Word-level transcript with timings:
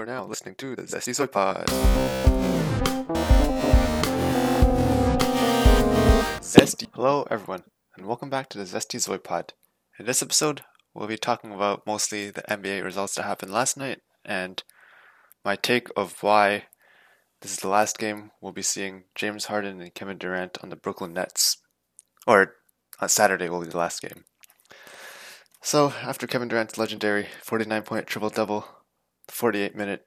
are 0.00 0.06
now 0.06 0.24
listening 0.24 0.54
to 0.54 0.74
the 0.74 0.82
Zesty 0.82 1.14
Soy 1.14 1.26
Pod. 1.26 1.66
Zesty. 6.40 6.86
Hello, 6.94 7.26
everyone, 7.30 7.64
and 7.94 8.06
welcome 8.06 8.30
back 8.30 8.48
to 8.48 8.56
the 8.56 8.64
Zesty 8.64 8.96
Zoy 8.96 9.22
Pod. 9.22 9.52
In 9.98 10.06
this 10.06 10.22
episode, 10.22 10.62
we'll 10.94 11.06
be 11.06 11.18
talking 11.18 11.52
about 11.52 11.86
mostly 11.86 12.30
the 12.30 12.40
NBA 12.48 12.82
results 12.82 13.16
that 13.16 13.24
happened 13.24 13.52
last 13.52 13.76
night 13.76 14.00
and 14.24 14.62
my 15.44 15.54
take 15.54 15.88
of 15.94 16.22
why 16.22 16.64
this 17.42 17.52
is 17.52 17.58
the 17.58 17.68
last 17.68 17.98
game 17.98 18.30
we'll 18.40 18.52
be 18.52 18.62
seeing 18.62 19.04
James 19.14 19.46
Harden 19.46 19.82
and 19.82 19.94
Kevin 19.94 20.16
Durant 20.16 20.56
on 20.62 20.70
the 20.70 20.76
Brooklyn 20.76 21.12
Nets. 21.12 21.58
Or 22.26 22.54
on 23.00 23.10
Saturday 23.10 23.50
will 23.50 23.60
be 23.60 23.68
the 23.68 23.76
last 23.76 24.00
game. 24.00 24.24
So, 25.60 25.92
after 26.02 26.26
Kevin 26.26 26.48
Durant's 26.48 26.78
legendary 26.78 27.26
49 27.42 27.82
point 27.82 28.06
triple 28.06 28.30
double, 28.30 28.79
48 29.30 29.74
minute 29.74 30.06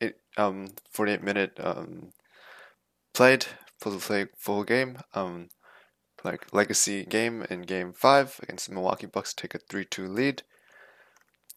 it, 0.00 0.20
um 0.36 0.68
48 0.90 1.22
minute 1.22 1.52
um 1.58 2.10
played 3.12 3.46
full 3.80 3.98
play 3.98 4.26
full 4.36 4.64
game 4.64 4.98
um 5.14 5.48
like 6.24 6.52
legacy 6.52 7.04
game 7.04 7.44
in 7.48 7.62
game 7.62 7.92
5 7.92 8.40
against 8.42 8.68
the 8.68 8.74
Milwaukee 8.74 9.06
Bucks 9.06 9.32
take 9.32 9.54
a 9.54 9.58
3-2 9.58 10.08
lead. 10.08 10.42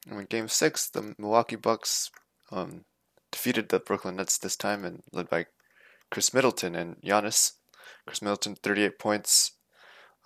And 0.08 0.20
in 0.20 0.26
game 0.26 0.48
6 0.48 0.90
the 0.90 1.16
Milwaukee 1.18 1.55
Bucks 1.55 2.12
um 2.52 2.85
defeated 3.32 3.70
the 3.70 3.80
Brooklyn 3.80 4.18
Nets 4.18 4.38
this 4.38 4.55
time 4.55 4.85
and 4.85 5.04
led 5.12 5.30
by 5.30 5.48
Khris 6.12 6.34
Middleton 6.34 6.76
and 6.76 6.98
Giannis. 7.02 7.54
Khris 8.05 8.21
Middleton 8.21 8.55
38 8.55 8.99
points, 8.99 9.54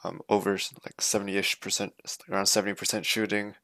um, 0.04 0.22
over 0.30 0.52
like 0.52 0.98
70ish 1.00 1.60
percent, 1.62 1.94
around 2.30 2.46
70% 2.46 3.06
shooting. 3.06 3.56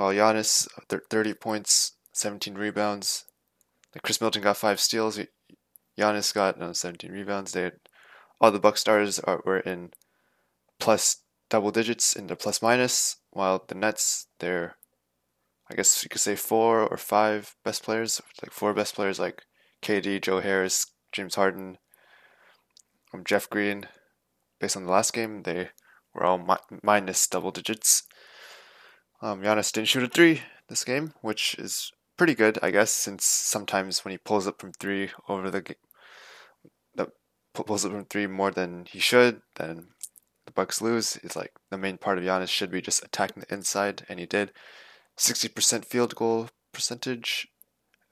While 0.00 0.14
Giannis, 0.14 0.66
30 0.88 1.34
points, 1.34 1.92
17 2.14 2.54
rebounds. 2.54 3.26
Like 3.94 4.02
Khris 4.02 4.18
Middleton 4.18 4.40
got 4.40 4.56
five 4.56 4.80
steals. 4.80 5.20
Giannis 5.98 6.32
got 6.32 6.58
no, 6.58 6.72
17 6.72 7.12
rebounds. 7.12 7.52
They 7.52 7.64
had, 7.64 7.80
all 8.40 8.50
the 8.50 8.58
Buck 8.58 8.78
stars 8.78 9.18
are, 9.18 9.42
were 9.44 9.60
in 9.60 9.90
plus 10.78 11.18
double 11.50 11.70
digits 11.70 12.16
in 12.16 12.28
the 12.28 12.34
plus 12.36 12.62
minus, 12.62 13.16
while 13.28 13.62
the 13.68 13.74
Nets, 13.74 14.26
they're, 14.38 14.78
I 15.70 15.74
guess 15.74 16.02
you 16.02 16.08
could 16.08 16.22
say 16.22 16.34
four 16.34 16.80
or 16.80 16.96
five 16.96 17.54
best 17.62 17.82
players, 17.82 18.22
like 18.42 18.52
four 18.52 18.72
best 18.72 18.94
players 18.94 19.18
like 19.18 19.42
KD, 19.82 20.22
Joe 20.22 20.40
Harris, 20.40 20.86
James 21.12 21.34
Harden, 21.34 21.76
um, 23.12 23.22
Jeff 23.22 23.50
Green, 23.50 23.86
based 24.60 24.78
on 24.78 24.86
the 24.86 24.92
last 24.92 25.12
game, 25.12 25.42
they 25.42 25.68
were 26.14 26.24
all 26.24 26.38
mi- 26.38 26.78
minus 26.82 27.26
double 27.26 27.50
digits. 27.50 28.04
Um, 29.22 29.42
Giannis 29.42 29.72
didn't 29.72 29.88
shoot 29.88 30.02
a 30.02 30.08
three 30.08 30.42
this 30.68 30.84
game, 30.84 31.12
which 31.20 31.54
is 31.58 31.92
pretty 32.16 32.34
good, 32.34 32.58
I 32.62 32.70
guess, 32.70 32.90
since 32.90 33.24
sometimes 33.24 34.04
when 34.04 34.12
he 34.12 34.18
pulls 34.18 34.46
up 34.46 34.60
from 34.60 34.72
three 34.72 35.10
over 35.28 35.50
the 35.50 35.60
game, 35.62 35.76
pulls 37.54 37.84
up 37.84 37.92
from 37.92 38.04
three 38.04 38.26
more 38.26 38.50
than 38.50 38.86
he 38.86 38.98
should, 38.98 39.42
then 39.56 39.88
the 40.46 40.52
Bucks 40.52 40.80
lose. 40.80 41.16
It's 41.22 41.36
like 41.36 41.52
the 41.70 41.78
main 41.78 41.98
part 41.98 42.18
of 42.18 42.24
Giannis 42.24 42.48
should 42.48 42.70
be 42.70 42.80
just 42.80 43.04
attacking 43.04 43.42
the 43.42 43.54
inside, 43.54 44.04
and 44.08 44.18
he 44.18 44.26
did. 44.26 44.52
60% 45.18 45.84
field 45.84 46.14
goal 46.14 46.48
percentage, 46.72 47.48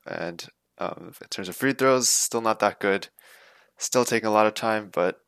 and 0.06 0.46
um, 0.78 1.12
in 1.20 1.28
terms 1.28 1.48
of 1.48 1.56
free 1.56 1.72
throws, 1.72 2.08
still 2.08 2.40
not 2.40 2.60
that 2.60 2.80
good. 2.80 3.08
Still 3.78 4.04
taking 4.04 4.28
a 4.28 4.32
lot 4.32 4.46
of 4.46 4.54
time, 4.54 4.90
but 4.92 5.20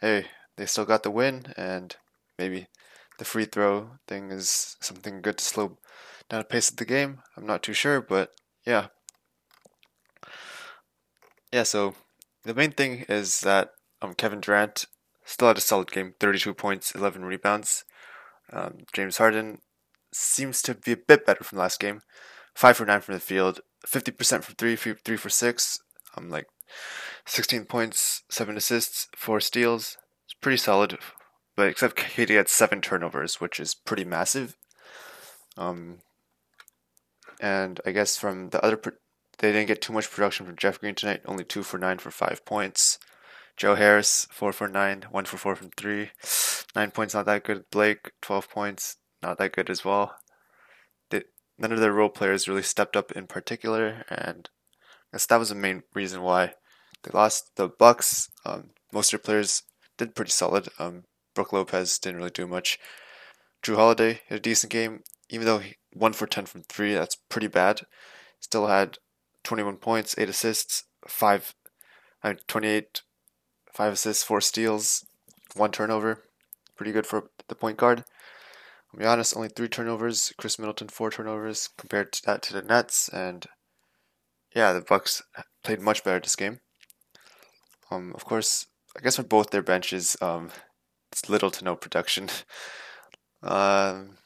hey, 0.00 0.26
they 0.56 0.66
still 0.66 0.84
got 0.84 1.02
the 1.02 1.10
win, 1.10 1.52
and 1.56 1.96
maybe 2.38 2.68
the 3.22 3.28
free 3.28 3.44
throw 3.44 3.88
thing 4.08 4.32
is 4.32 4.76
something 4.80 5.22
good 5.22 5.38
to 5.38 5.44
slow 5.44 5.78
down 6.28 6.40
the 6.40 6.44
pace 6.44 6.68
of 6.68 6.76
the 6.76 6.84
game. 6.84 7.20
I'm 7.36 7.46
not 7.46 7.62
too 7.62 7.72
sure, 7.72 8.00
but 8.00 8.32
yeah. 8.66 8.88
Yeah, 11.52 11.62
so 11.62 11.94
the 12.42 12.52
main 12.52 12.72
thing 12.72 13.04
is 13.08 13.38
that 13.42 13.70
um, 14.00 14.14
Kevin 14.14 14.40
Durant 14.40 14.86
still 15.24 15.46
had 15.46 15.56
a 15.56 15.60
solid 15.60 15.92
game 15.92 16.14
32 16.18 16.52
points, 16.54 16.96
11 16.96 17.24
rebounds. 17.24 17.84
Um, 18.52 18.78
James 18.92 19.18
Harden 19.18 19.58
seems 20.12 20.60
to 20.62 20.74
be 20.74 20.90
a 20.90 20.96
bit 20.96 21.24
better 21.24 21.44
from 21.44 21.60
last 21.60 21.78
game 21.78 22.00
5 22.56 22.76
for 22.76 22.86
9 22.86 23.02
from 23.02 23.14
the 23.14 23.20
field, 23.20 23.60
50% 23.86 24.42
from 24.42 24.56
3, 24.56 24.74
3 24.74 25.16
for 25.16 25.28
6. 25.28 25.78
I'm 26.16 26.24
um, 26.24 26.30
like 26.30 26.48
16 27.26 27.66
points, 27.66 28.24
7 28.30 28.56
assists, 28.56 29.06
4 29.14 29.38
steals. 29.38 29.96
It's 30.24 30.34
pretty 30.34 30.56
solid. 30.58 30.98
But 31.56 31.68
except 31.68 31.96
KD 31.96 32.36
had 32.36 32.48
7 32.48 32.80
turnovers, 32.80 33.40
which 33.40 33.60
is 33.60 33.74
pretty 33.74 34.04
massive. 34.04 34.56
Um, 35.56 35.98
and 37.40 37.80
I 37.84 37.92
guess 37.92 38.16
from 38.16 38.50
the 38.50 38.64
other, 38.64 38.80
they 39.38 39.52
didn't 39.52 39.68
get 39.68 39.82
too 39.82 39.92
much 39.92 40.10
production 40.10 40.46
from 40.46 40.56
Jeff 40.56 40.80
Green 40.80 40.94
tonight. 40.94 41.22
Only 41.26 41.44
2 41.44 41.62
for 41.62 41.78
9 41.78 41.98
for 41.98 42.10
5 42.10 42.44
points. 42.44 42.98
Joe 43.56 43.74
Harris, 43.74 44.26
4 44.30 44.52
for 44.52 44.68
9, 44.68 45.06
1 45.10 45.24
for 45.24 45.36
4 45.36 45.56
from 45.56 45.70
3. 45.76 46.10
9 46.74 46.90
points, 46.90 47.14
not 47.14 47.26
that 47.26 47.44
good. 47.44 47.64
Blake, 47.70 48.12
12 48.22 48.48
points, 48.48 48.96
not 49.22 49.38
that 49.38 49.52
good 49.52 49.68
as 49.68 49.84
well. 49.84 50.14
None 51.62 51.70
of 51.70 51.78
their 51.78 51.92
role 51.92 52.08
players 52.08 52.48
really 52.48 52.62
stepped 52.62 52.96
up 52.96 53.12
in 53.12 53.28
particular, 53.28 54.04
and 54.08 54.48
I 55.12 55.16
guess 55.16 55.26
that 55.26 55.38
was 55.38 55.50
the 55.50 55.54
main 55.54 55.84
reason 55.94 56.22
why 56.22 56.54
they 57.04 57.10
lost 57.12 57.52
the 57.54 57.68
Bucks. 57.68 58.30
Um, 58.44 58.70
most 58.92 59.12
of 59.12 59.20
their 59.22 59.24
players 59.24 59.62
did 59.96 60.16
pretty 60.16 60.32
solid. 60.32 60.68
Um, 60.80 61.04
Brook 61.34 61.52
Lopez 61.52 61.98
didn't 61.98 62.18
really 62.18 62.30
do 62.30 62.46
much. 62.46 62.78
Jrue 63.62 63.76
Holiday 63.76 64.20
had 64.28 64.38
a 64.38 64.42
decent 64.42 64.72
game, 64.72 65.02
even 65.28 65.46
though 65.46 65.58
he 65.58 65.76
one 65.92 66.12
for 66.12 66.26
ten 66.26 66.46
from 66.46 66.62
three. 66.62 66.94
That's 66.94 67.16
pretty 67.16 67.46
bad. 67.46 67.82
Still 68.40 68.66
had 68.66 68.98
21 69.44 69.76
points, 69.76 70.14
eight 70.18 70.28
assists, 70.28 70.84
five, 71.06 71.54
I 72.22 72.28
mean, 72.30 72.38
28, 72.48 73.02
five 73.72 73.92
assists, 73.92 74.22
four 74.22 74.40
steals, 74.40 75.06
one 75.54 75.70
turnover. 75.70 76.24
Pretty 76.76 76.92
good 76.92 77.06
for 77.06 77.30
the 77.48 77.54
point 77.54 77.76
guard. 77.76 78.04
I'll 78.92 79.00
be 79.00 79.06
honest, 79.06 79.36
only 79.36 79.48
three 79.48 79.68
turnovers. 79.68 80.32
Khris 80.36 80.58
Middleton 80.58 80.88
four 80.88 81.10
turnovers 81.10 81.68
compared 81.76 82.12
to 82.12 82.26
that 82.26 82.42
to 82.42 82.52
the 82.52 82.62
Nets, 82.62 83.08
and 83.08 83.46
yeah, 84.54 84.72
the 84.72 84.80
Bucks 84.80 85.22
played 85.62 85.80
much 85.80 86.04
better 86.04 86.20
this 86.20 86.36
game. 86.36 86.60
Um, 87.90 88.12
of 88.14 88.24
course, 88.24 88.66
I 88.96 89.00
guess 89.00 89.16
for 89.16 89.22
both 89.22 89.50
their 89.50 89.62
benches, 89.62 90.16
um, 90.20 90.50
it's 91.12 91.28
little 91.28 91.50
to 91.50 91.64
no 91.64 91.76
production. 91.76 92.28
um, 93.42 94.16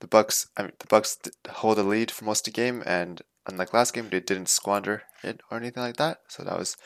the 0.00 0.08
Bucks, 0.08 0.48
I 0.56 0.62
mean, 0.62 0.72
the 0.78 0.86
Bucks 0.88 1.18
hold 1.48 1.78
the 1.78 1.84
lead 1.84 2.10
for 2.10 2.24
most 2.24 2.48
of 2.48 2.54
the 2.54 2.56
game, 2.56 2.82
and 2.84 3.22
unlike 3.46 3.72
last 3.72 3.94
game, 3.94 4.08
they 4.10 4.20
didn't 4.20 4.48
squander 4.48 5.02
it 5.22 5.40
or 5.50 5.58
anything 5.58 5.82
like 5.82 5.98
that. 5.98 6.22
So 6.28 6.42
that 6.42 6.58
was 6.58 6.76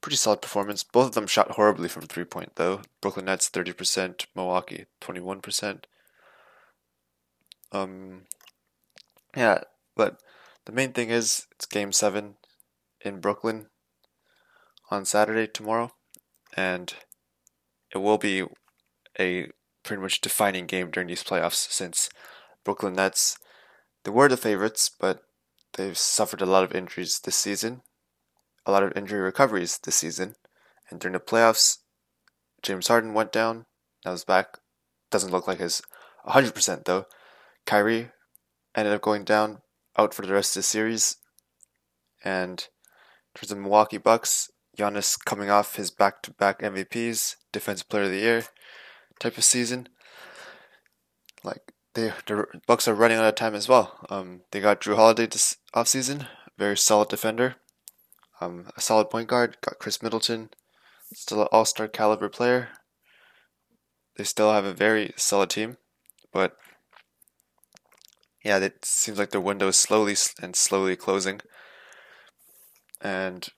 pretty 0.00 0.16
solid 0.16 0.40
performance. 0.40 0.82
Both 0.82 1.08
of 1.08 1.14
them 1.14 1.26
shot 1.26 1.52
horribly 1.52 1.88
from 1.88 2.02
three 2.02 2.24
point 2.24 2.52
though. 2.56 2.80
Brooklyn 3.00 3.26
Nets 3.26 3.48
thirty 3.48 3.72
percent, 3.72 4.26
Milwaukee 4.34 4.86
twenty 5.00 5.20
one 5.20 5.40
percent. 5.40 5.86
Um, 7.72 8.22
yeah, 9.36 9.62
but 9.96 10.20
the 10.66 10.72
main 10.72 10.92
thing 10.92 11.10
is 11.10 11.46
it's 11.52 11.66
Game 11.66 11.92
Seven 11.92 12.34
in 13.00 13.20
Brooklyn 13.20 13.66
on 14.90 15.04
Saturday 15.04 15.46
tomorrow, 15.46 15.92
and 16.56 16.94
it 17.94 17.98
will 17.98 18.18
be 18.18 18.44
a 19.18 19.50
pretty 19.82 20.02
much 20.02 20.20
defining 20.20 20.66
game 20.66 20.90
during 20.90 21.08
these 21.08 21.24
playoffs 21.24 21.70
since 21.70 22.08
Brooklyn 22.64 22.94
Nets 22.94 23.38
they 24.04 24.10
were 24.10 24.28
the 24.28 24.36
favorites, 24.36 24.90
but 24.98 25.22
they've 25.74 25.96
suffered 25.96 26.42
a 26.42 26.46
lot 26.46 26.64
of 26.64 26.74
injuries 26.74 27.20
this 27.20 27.36
season, 27.36 27.82
a 28.66 28.72
lot 28.72 28.82
of 28.82 28.92
injury 28.96 29.20
recoveries 29.20 29.78
this 29.78 29.96
season, 29.96 30.34
and 30.90 31.00
during 31.00 31.12
the 31.12 31.20
playoffs, 31.20 31.78
James 32.62 32.88
Harden 32.88 33.14
went 33.14 33.32
down, 33.32 33.66
now 34.04 34.12
he's 34.12 34.24
back. 34.24 34.58
Doesn't 35.10 35.30
look 35.30 35.46
like 35.46 35.60
he's 35.60 35.82
100% 36.26 36.84
though. 36.84 37.06
Kyrie 37.66 38.10
ended 38.74 38.94
up 38.94 39.02
going 39.02 39.24
down, 39.24 39.58
out 39.96 40.14
for 40.14 40.26
the 40.26 40.32
rest 40.32 40.56
of 40.56 40.60
the 40.60 40.64
series, 40.64 41.16
and 42.24 42.68
for 43.34 43.46
the 43.46 43.56
Milwaukee 43.56 43.98
Bucks, 43.98 44.50
Giannis 44.76 45.22
coming 45.22 45.50
off 45.50 45.76
his 45.76 45.90
back-to-back 45.90 46.60
MVPs, 46.60 47.36
Defensive 47.52 47.88
Player 47.88 48.04
of 48.04 48.10
the 48.10 48.18
Year 48.18 48.44
type 49.18 49.36
of 49.36 49.44
season. 49.44 49.88
Like 51.44 51.72
they, 51.94 52.12
the 52.26 52.46
Bucks 52.66 52.88
are 52.88 52.94
running 52.94 53.18
out 53.18 53.26
of 53.26 53.34
time 53.34 53.54
as 53.54 53.68
well. 53.68 53.98
Um, 54.08 54.42
they 54.50 54.60
got 54.60 54.80
Jrue 54.80 54.96
Holiday 54.96 55.26
this 55.26 55.56
offseason, 55.74 56.26
very 56.56 56.76
solid 56.76 57.08
defender, 57.08 57.56
um, 58.40 58.66
a 58.76 58.80
solid 58.80 59.10
point 59.10 59.28
guard. 59.28 59.58
Got 59.60 59.78
Khris 59.78 60.02
Middleton, 60.02 60.50
still 61.12 61.42
an 61.42 61.48
All-Star 61.52 61.88
caliber 61.88 62.28
player. 62.28 62.68
They 64.16 64.24
still 64.24 64.52
have 64.52 64.64
a 64.64 64.74
very 64.74 65.12
solid 65.16 65.50
team, 65.50 65.76
but 66.32 66.56
yeah, 68.44 68.58
it 68.58 68.84
seems 68.84 69.18
like 69.18 69.30
their 69.30 69.40
window 69.40 69.68
is 69.68 69.76
slowly 69.76 70.16
and 70.40 70.56
slowly 70.56 70.96
closing. 70.96 71.40
And 73.00 73.48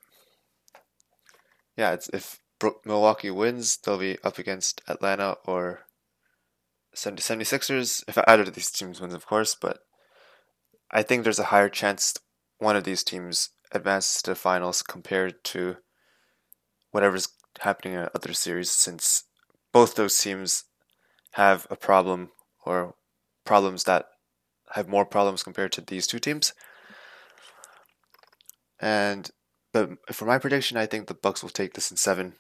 yeah, 1.77 1.97
if 2.13 2.39
Milwaukee 2.85 3.31
wins, 3.31 3.77
they'll 3.79 3.99
be 3.99 4.19
up 4.23 4.39
against 4.39 4.81
Atlanta 4.89 5.37
or 5.45 5.81
76ers. 6.97 8.05
If 8.09 8.19
either 8.27 8.43
of 8.43 8.55
these 8.55 8.71
teams 8.71 9.01
wins, 9.01 9.15
of 9.15 9.27
course, 9.27 9.57
but 9.61 9.81
I 10.91 11.03
think 11.03 11.25
there's 11.25 11.39
a 11.39 11.45
higher 11.45 11.69
chance 11.69 12.15
one 12.59 12.77
of 12.77 12.85
these 12.85 13.03
teams 13.03 13.51
advances 13.73 14.23
to 14.23 14.31
the 14.31 14.37
finals 14.37 14.83
compared 14.83 15.43
to 15.45 15.77
whatever's 16.93 17.29
happening 17.61 17.95
in 17.95 18.09
other 18.15 18.33
series 18.33 18.71
since 18.71 19.25
both 19.73 19.97
those 19.97 20.17
teams 20.17 20.65
have 21.33 21.67
a 21.69 21.77
problem 21.77 22.31
or 22.65 22.95
problems 23.45 23.85
that 23.85 24.07
have 24.75 24.89
more 24.89 25.05
problems 25.05 25.43
compared 25.43 25.73
to 25.73 25.81
these 25.81 26.07
two 26.07 26.21
teams. 26.21 26.53
And 28.81 29.31
but 29.75 30.15
for 30.15 30.25
my 30.25 30.39
prediction, 30.39 30.77
I 30.77 30.87
think 30.87 31.09
the 31.09 31.15
Bucks 31.15 31.43
will 31.43 31.51
take 31.51 31.75
this 31.75 31.91
in 31.91 31.97
seven. 31.97 32.35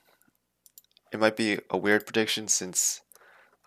It 1.13 1.19
might 1.19 1.37
be 1.37 1.59
a 1.69 1.77
weird 1.77 2.07
prediction 2.07 2.47
since 2.47 3.01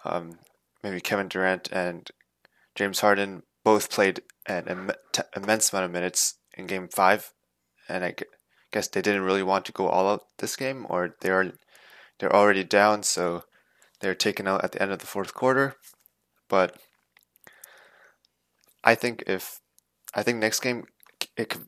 um, 0.05 0.39
maybe 0.81 1.01
Kevin 1.01 1.27
Durant 1.27 1.69
and 1.69 2.09
James 2.75 3.01
Harden 3.01 3.43
both 3.65 3.91
played 3.91 4.21
an 4.45 4.67
Im- 4.67 4.91
t- 5.11 5.21
immense 5.35 5.71
amount 5.71 5.85
of 5.85 5.91
minutes 5.91 6.35
in 6.57 6.65
Game 6.65 6.87
Five, 6.87 7.33
and 7.89 8.05
I 8.05 8.15
guess 8.71 8.87
they 8.87 9.01
didn't 9.01 9.23
really 9.23 9.43
want 9.43 9.65
to 9.65 9.73
go 9.73 9.89
all 9.89 10.07
out 10.07 10.21
this 10.37 10.55
game, 10.55 10.85
or 10.89 11.17
they're 11.19 11.51
they're 12.19 12.35
already 12.35 12.63
down, 12.63 13.03
so 13.03 13.43
they're 13.99 14.15
taken 14.15 14.47
out 14.47 14.63
at 14.63 14.71
the 14.71 14.81
end 14.81 14.93
of 14.93 14.99
the 14.99 15.07
fourth 15.07 15.33
quarter. 15.33 15.75
But 16.47 16.77
I 18.81 18.95
think 18.95 19.25
if 19.27 19.59
I 20.15 20.23
think 20.23 20.37
next 20.37 20.61
game 20.61 20.85
it 21.35 21.49
could, 21.49 21.67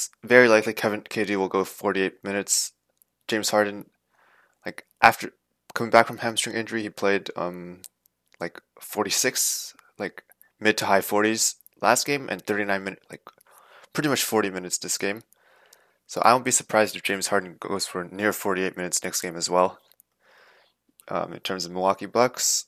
it's 0.00 0.10
very 0.24 0.48
likely 0.48 0.72
Kevin 0.72 1.02
KD 1.02 1.36
will 1.36 1.48
go 1.48 1.62
48 1.62 2.24
minutes. 2.24 2.72
James 3.28 3.50
Harden, 3.50 3.90
like 4.64 4.86
after 5.02 5.32
coming 5.74 5.90
back 5.90 6.06
from 6.06 6.18
hamstring 6.18 6.56
injury, 6.56 6.82
he 6.82 6.90
played 6.90 7.30
um 7.36 7.82
like 8.40 8.60
46, 8.80 9.74
like 9.98 10.24
mid 10.58 10.78
to 10.78 10.86
high 10.86 11.00
40s 11.00 11.56
last 11.82 12.06
game, 12.06 12.28
and 12.30 12.42
39 12.42 12.82
minutes, 12.82 13.02
like 13.10 13.20
pretty 13.92 14.08
much 14.08 14.24
40 14.24 14.48
minutes 14.50 14.78
this 14.78 14.96
game. 14.96 15.22
So 16.06 16.22
I 16.22 16.32
won't 16.32 16.46
be 16.46 16.50
surprised 16.50 16.96
if 16.96 17.02
James 17.02 17.28
Harden 17.28 17.56
goes 17.60 17.86
for 17.86 18.08
near 18.10 18.32
48 18.32 18.76
minutes 18.76 19.04
next 19.04 19.20
game 19.20 19.36
as 19.36 19.50
well. 19.50 19.78
Um, 21.08 21.34
in 21.34 21.40
terms 21.40 21.66
of 21.66 21.72
Milwaukee 21.72 22.06
Bucks, 22.06 22.66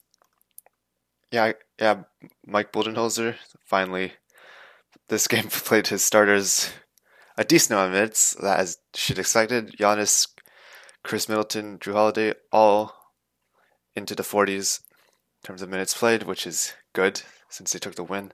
yeah, 1.30 1.52
yeah, 1.80 2.02
Mike 2.46 2.72
Budenholzer 2.72 3.36
finally 3.64 4.12
this 5.08 5.26
game 5.32 5.48
played 5.48 5.86
his 5.86 6.02
starters 6.02 6.70
a 7.36 7.44
decent 7.44 7.72
amount 7.72 7.88
of 7.88 7.94
minutes. 7.94 8.34
That 8.40 8.58
has 8.58 8.78
shit 8.94 9.18
excited. 9.18 9.76
Giannis, 9.78 10.28
Khris 11.02 11.28
Middleton, 11.28 11.78
Jrue 11.78 11.94
Holiday, 11.94 12.34
all 12.52 12.94
into 13.94 14.14
the 14.14 14.22
40s 14.22 14.80
in 14.80 15.46
terms 15.46 15.62
of 15.62 15.68
minutes 15.68 15.94
played, 15.94 16.24
which 16.24 16.46
is 16.46 16.74
good 16.92 17.22
since 17.48 17.72
they 17.72 17.78
took 17.78 17.94
the 17.94 18.04
win. 18.04 18.32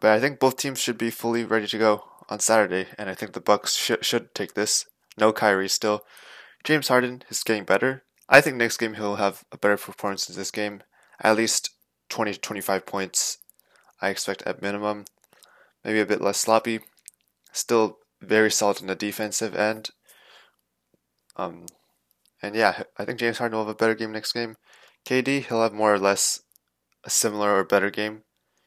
But 0.00 0.12
I 0.12 0.20
think 0.20 0.40
both 0.40 0.56
teams 0.56 0.78
should 0.78 0.98
be 0.98 1.10
fully 1.10 1.44
ready 1.44 1.66
to 1.66 1.78
go 1.78 2.04
on 2.28 2.40
Saturday, 2.40 2.86
and 2.96 3.10
I 3.10 3.14
think 3.14 3.32
the 3.32 3.40
Bucks 3.40 3.76
sh- 3.76 3.92
should 4.00 4.34
take 4.34 4.54
this. 4.54 4.86
No 5.18 5.32
Kyrie 5.32 5.68
still. 5.68 6.04
James 6.64 6.88
Harden 6.88 7.22
is 7.28 7.42
getting 7.42 7.64
better. 7.64 8.04
I 8.28 8.40
think 8.40 8.56
next 8.56 8.78
game 8.78 8.94
he'll 8.94 9.16
have 9.16 9.44
a 9.52 9.58
better 9.58 9.76
performance 9.76 10.28
in 10.28 10.36
this 10.36 10.50
game. 10.50 10.82
At 11.20 11.36
least 11.36 11.70
20 12.08 12.34
to 12.34 12.40
25 12.40 12.86
points, 12.86 13.38
I 14.00 14.08
expect 14.08 14.42
at 14.42 14.62
minimum. 14.62 15.04
Maybe 15.84 16.00
a 16.00 16.06
bit 16.06 16.20
less 16.20 16.38
sloppy. 16.38 16.80
Still 17.52 17.98
very 18.20 18.50
solid 18.50 18.80
in 18.80 18.86
the 18.86 18.94
defensive 18.94 19.54
end. 19.54 19.90
Um, 21.36 21.66
and 22.42 22.54
yeah, 22.54 22.82
I 22.98 23.04
think 23.04 23.18
James 23.18 23.38
Harden 23.38 23.56
will 23.56 23.66
have 23.66 23.74
a 23.74 23.76
better 23.76 23.94
game 23.94 24.12
next 24.12 24.32
game. 24.32 24.56
KD, 25.06 25.46
he'll 25.46 25.62
have 25.62 25.72
more 25.72 25.94
or 25.94 25.98
less 25.98 26.40
a 27.04 27.10
similar 27.10 27.56
or 27.56 27.64
better 27.64 27.90
game. 27.90 28.22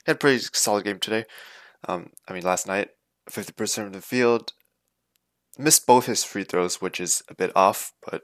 He 0.05 0.11
had 0.11 0.15
a 0.15 0.19
pretty 0.19 0.43
solid 0.53 0.83
game 0.83 0.99
today. 0.99 1.25
Um, 1.87 2.11
I 2.27 2.33
mean, 2.33 2.43
last 2.43 2.67
night, 2.67 2.89
50% 3.29 3.87
of 3.87 3.93
the 3.93 4.01
field. 4.01 4.53
Missed 5.57 5.85
both 5.85 6.07
his 6.07 6.23
free 6.23 6.43
throws, 6.43 6.81
which 6.81 6.99
is 6.99 7.21
a 7.29 7.35
bit 7.35 7.51
off, 7.55 7.91
but 8.09 8.23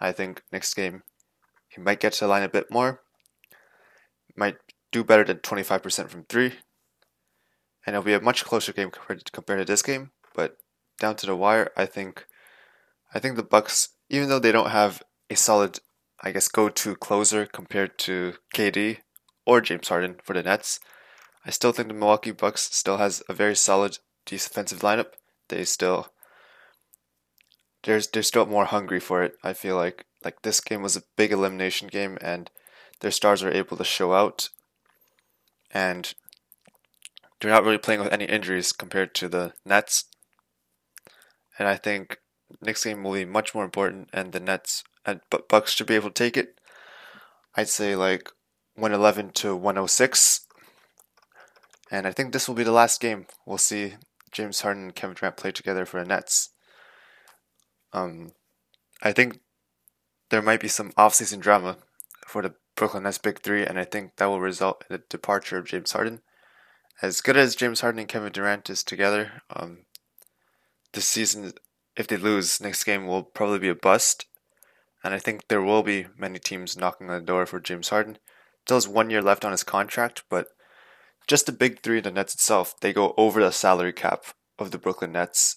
I 0.00 0.12
think 0.12 0.42
next 0.50 0.72
game 0.74 1.02
he 1.68 1.80
might 1.80 2.00
get 2.00 2.14
to 2.14 2.20
the 2.20 2.28
line 2.28 2.42
a 2.42 2.48
bit 2.48 2.70
more. 2.70 3.00
Might 4.36 4.56
do 4.90 5.04
better 5.04 5.24
than 5.24 5.38
25% 5.38 6.08
from 6.08 6.24
three. 6.24 6.54
And 7.86 7.94
it'll 7.94 8.04
be 8.04 8.14
a 8.14 8.20
much 8.20 8.44
closer 8.44 8.72
game 8.72 8.90
compared 8.90 9.24
to, 9.24 9.32
compared 9.32 9.58
to 9.60 9.64
this 9.64 9.82
game, 9.82 10.10
but 10.34 10.56
down 10.98 11.16
to 11.16 11.26
the 11.26 11.36
wire, 11.36 11.70
I 11.76 11.86
think 11.86 12.26
I 13.14 13.18
think 13.18 13.36
the 13.36 13.42
Bucks, 13.42 13.90
even 14.08 14.28
though 14.28 14.38
they 14.38 14.52
don't 14.52 14.70
have 14.70 15.02
a 15.28 15.36
solid, 15.36 15.80
I 16.22 16.30
guess, 16.30 16.48
go-to 16.48 16.94
closer 16.94 17.44
compared 17.44 17.98
to 17.98 18.34
KD 18.54 18.98
or 19.44 19.60
James 19.60 19.88
Harden 19.88 20.16
for 20.22 20.32
the 20.32 20.42
Nets, 20.42 20.80
I 21.44 21.50
still 21.50 21.72
think 21.72 21.88
the 21.88 21.94
Milwaukee 21.94 22.30
Bucks 22.30 22.74
still 22.74 22.98
has 22.98 23.22
a 23.28 23.34
very 23.34 23.56
solid 23.56 23.98
defensive 24.24 24.80
lineup. 24.80 25.14
They 25.48 25.64
still 25.64 26.12
there's 27.82 28.06
they're 28.08 28.22
still 28.22 28.46
more 28.46 28.66
hungry 28.66 29.00
for 29.00 29.22
it. 29.22 29.34
I 29.42 29.52
feel 29.52 29.76
like 29.76 30.06
like 30.24 30.42
this 30.42 30.60
game 30.60 30.82
was 30.82 30.96
a 30.96 31.02
big 31.16 31.32
elimination 31.32 31.88
game 31.88 32.16
and 32.20 32.50
their 33.00 33.10
stars 33.10 33.42
are 33.42 33.50
able 33.50 33.76
to 33.76 33.84
show 33.84 34.12
out 34.12 34.48
and 35.72 36.14
they're 37.42 37.50
not 37.50 37.64
really 37.64 37.78
playing 37.78 38.00
with 38.00 38.12
any 38.12 38.24
injuries 38.24 38.70
compared 38.70 39.14
to 39.16 39.28
the 39.28 39.52
Nets. 39.66 40.04
And 41.58 41.66
I 41.66 41.76
think 41.76 42.18
next 42.60 42.84
game 42.84 43.02
will 43.02 43.14
be 43.14 43.24
much 43.24 43.52
more 43.52 43.64
important 43.64 44.08
and 44.12 44.30
the 44.32 44.38
Nets 44.38 44.84
and 45.04 45.20
Bucks 45.48 45.72
should 45.72 45.88
be 45.88 45.96
able 45.96 46.10
to 46.10 46.14
take 46.14 46.36
it. 46.36 46.60
I'd 47.56 47.68
say 47.68 47.96
like 47.96 48.30
111 48.76 49.30
to 49.30 49.56
106 49.56 50.46
and 51.90 52.06
I 52.06 52.12
think 52.12 52.32
this 52.32 52.46
will 52.46 52.54
be 52.54 52.62
the 52.62 52.70
last 52.70 53.00
game. 53.00 53.26
We'll 53.44 53.58
see 53.58 53.94
James 54.30 54.60
Harden 54.60 54.84
and 54.84 54.94
Kevin 54.94 55.16
Durant 55.16 55.36
play 55.36 55.50
together 55.50 55.84
for 55.84 56.00
the 56.00 56.06
Nets. 56.06 56.50
Um, 57.92 58.32
I 59.02 59.12
think 59.12 59.40
there 60.30 60.40
might 60.40 60.60
be 60.60 60.68
some 60.68 60.92
off-season 60.96 61.40
drama 61.40 61.76
for 62.26 62.40
the 62.40 62.54
Brooklyn 62.76 63.02
Nets 63.02 63.18
Big 63.18 63.40
Three, 63.40 63.66
and 63.66 63.78
I 63.78 63.84
think 63.84 64.16
that 64.16 64.26
will 64.26 64.40
result 64.40 64.84
in 64.88 64.96
the 64.96 65.02
departure 65.10 65.58
of 65.58 65.66
James 65.66 65.92
Harden. 65.92 66.22
As 67.00 67.20
good 67.20 67.36
as 67.36 67.56
James 67.56 67.80
Harden 67.80 68.00
and 68.00 68.08
Kevin 68.08 68.32
Durant 68.32 68.70
is 68.70 68.84
together, 68.84 69.42
um, 69.50 69.86
this 70.92 71.06
season, 71.06 71.52
if 71.96 72.06
they 72.06 72.16
lose, 72.16 72.60
next 72.60 72.84
game 72.84 73.06
will 73.06 73.22
probably 73.22 73.58
be 73.58 73.68
a 73.68 73.74
bust. 73.74 74.26
And 75.02 75.12
I 75.12 75.18
think 75.18 75.48
there 75.48 75.62
will 75.62 75.82
be 75.82 76.06
many 76.16 76.38
teams 76.38 76.76
knocking 76.76 77.10
on 77.10 77.18
the 77.18 77.26
door 77.26 77.46
for 77.46 77.58
James 77.58 77.88
Harden. 77.88 78.18
Still 78.66 78.76
has 78.76 78.86
one 78.86 79.10
year 79.10 79.22
left 79.22 79.44
on 79.44 79.50
his 79.50 79.64
contract, 79.64 80.22
but 80.30 80.48
just 81.26 81.46
the 81.46 81.52
big 81.52 81.82
three 81.82 82.00
the 82.00 82.10
Nets 82.10 82.34
itself, 82.34 82.78
they 82.80 82.92
go 82.92 83.14
over 83.16 83.42
the 83.42 83.50
salary 83.50 83.92
cap 83.92 84.26
of 84.58 84.70
the 84.70 84.78
Brooklyn 84.78 85.12
Nets. 85.12 85.56